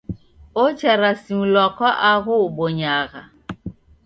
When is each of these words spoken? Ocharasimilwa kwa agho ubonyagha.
Ocharasimilwa 0.63 1.65
kwa 1.75 1.89
agho 2.11 2.33
ubonyagha. 2.47 3.21